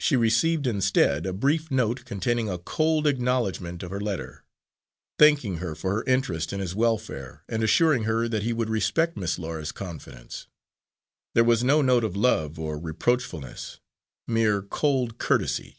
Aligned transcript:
She 0.00 0.16
received, 0.16 0.66
instead, 0.66 1.26
a 1.26 1.32
brief 1.34 1.70
note 1.70 2.06
containing 2.06 2.48
a 2.48 2.56
cold 2.56 3.06
acknowledgment 3.06 3.82
of 3.82 3.90
her 3.90 4.00
letter, 4.00 4.42
thanking 5.18 5.58
her 5.58 5.74
for 5.74 5.96
her 5.96 6.04
interest 6.04 6.50
in 6.54 6.60
his 6.60 6.74
welfare, 6.74 7.44
and 7.46 7.62
assuring 7.62 8.04
her 8.04 8.26
that 8.26 8.42
he 8.44 8.54
would 8.54 8.70
respect 8.70 9.18
Miss 9.18 9.38
Laura's 9.38 9.70
confidence. 9.70 10.46
There 11.34 11.44
was 11.44 11.62
no 11.62 11.82
note 11.82 12.04
of 12.04 12.16
love 12.16 12.58
or 12.58 12.78
reproachfulness 12.78 13.80
mere 14.26 14.62
cold 14.62 15.18
courtesy. 15.18 15.76